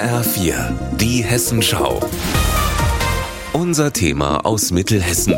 [0.00, 2.00] HR4, die Hessenschau.
[3.52, 5.34] Unser Thema aus Mittelhessen.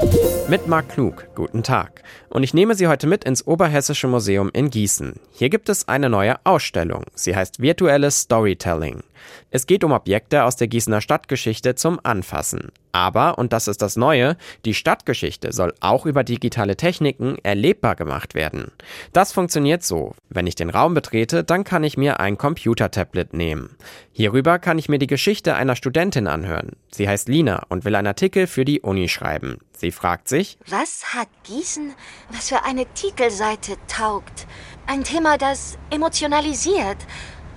[0.49, 2.03] Mit Marc Klug, guten Tag.
[2.29, 5.15] Und ich nehme Sie heute mit ins Oberhessische Museum in Gießen.
[5.33, 7.05] Hier gibt es eine neue Ausstellung.
[7.15, 9.03] Sie heißt Virtuelles Storytelling.
[9.51, 12.73] Es geht um Objekte aus der Gießener Stadtgeschichte zum Anfassen.
[12.93, 18.35] Aber, und das ist das Neue, die Stadtgeschichte soll auch über digitale Techniken erlebbar gemacht
[18.35, 18.71] werden.
[19.13, 20.15] Das funktioniert so.
[20.29, 23.77] Wenn ich den Raum betrete, dann kann ich mir ein Computertablet nehmen.
[24.13, 26.73] Hierüber kann ich mir die Geschichte einer Studentin anhören.
[26.91, 29.59] Sie heißt Lina und will einen Artikel für die Uni schreiben.
[29.73, 31.93] Sie fragt sich, was hat Gießen,
[32.31, 34.47] was für eine Titelseite taugt?
[34.87, 36.97] Ein Thema, das emotionalisiert,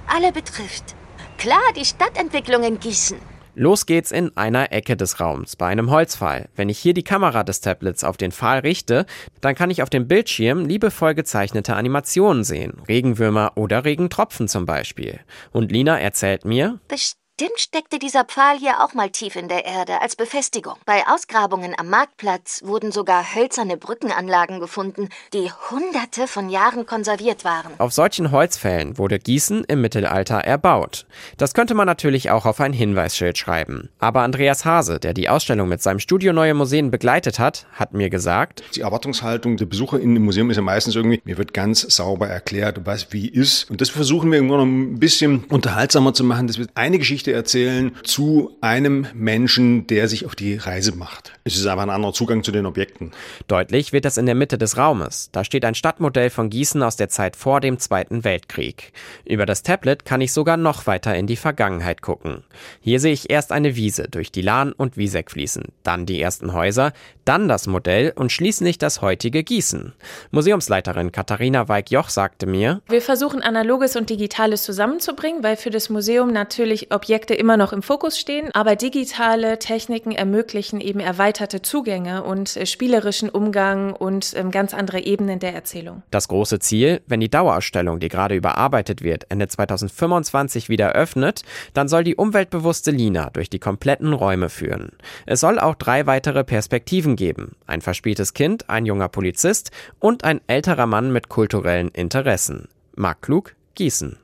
[0.08, 0.96] alle betrifft.
[1.38, 3.18] Klar, die Stadtentwicklung in Gießen.
[3.58, 6.50] Los geht's in einer Ecke des Raums, bei einem Holzpfahl.
[6.56, 9.06] Wenn ich hier die Kamera des Tablets auf den Pfahl richte,
[9.40, 12.82] dann kann ich auf dem Bildschirm liebevoll gezeichnete Animationen sehen.
[12.90, 15.22] Regenwürmer oder Regentropfen zum Beispiel.
[15.54, 19.66] Und Lina erzählt mir, Bestimmt Bestimmt steckte dieser Pfahl hier auch mal tief in der
[19.66, 20.76] Erde als Befestigung.
[20.86, 27.74] Bei Ausgrabungen am Marktplatz wurden sogar hölzerne Brückenanlagen gefunden, die hunderte von Jahren konserviert waren.
[27.78, 31.06] Auf solchen Holzfällen wurde Gießen im Mittelalter erbaut.
[31.36, 33.90] Das könnte man natürlich auch auf ein Hinweisschild schreiben.
[34.00, 38.10] Aber Andreas Hase, der die Ausstellung mit seinem Studio Neue Museen begleitet hat, hat mir
[38.10, 41.82] gesagt, die Erwartungshaltung der Besucher in dem Museum ist ja meistens irgendwie, mir wird ganz
[41.82, 43.70] sauber erklärt, was wie ist.
[43.70, 47.25] Und das versuchen wir irgendwann noch ein bisschen unterhaltsamer zu machen, dass wir eine Geschichte
[47.26, 51.34] Geschichte erzählen zu einem Menschen, der sich auf die Reise macht.
[51.44, 53.12] Es ist einfach ein anderer Zugang zu den Objekten.
[53.48, 55.30] Deutlich wird das in der Mitte des Raumes.
[55.32, 58.94] Da steht ein Stadtmodell von Gießen aus der Zeit vor dem Zweiten Weltkrieg.
[59.26, 62.44] Über das Tablet kann ich sogar noch weiter in die Vergangenheit gucken.
[62.80, 66.54] Hier sehe ich erst eine Wiese, durch die Lahn und Wieseck fließen, dann die ersten
[66.54, 66.94] Häuser,
[67.26, 69.94] dann das Modell und schließlich das heutige Gießen.
[70.32, 76.32] Museumsleiterin Katharina Weig-Joch sagte mir, Wir versuchen Analoges und Digitales zusammenzubringen, weil für das Museum
[76.32, 82.24] natürlich Objekte Objekte immer noch im Fokus stehen, aber digitale Techniken ermöglichen eben erweiterte Zugänge
[82.24, 86.04] und äh, spielerischen Umgang und ähm, ganz andere Ebenen der Erzählung.
[86.12, 91.44] Das große Ziel, wenn die Dauerausstellung, die gerade überarbeitet wird, Ende 2025 wieder öffnet,
[91.74, 94.92] dann soll die umweltbewusste Lina durch die kompletten Räume führen.
[95.26, 97.56] Es soll auch drei weitere Perspektiven geben.
[97.66, 102.68] Ein verspieltes Kind, ein junger Polizist und ein älterer Mann mit kulturellen Interessen.
[102.98, 104.18] Marc Klug, Gießen.